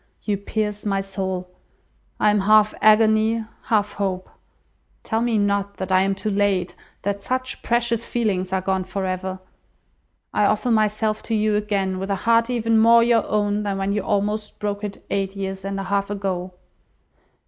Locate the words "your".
13.03-13.27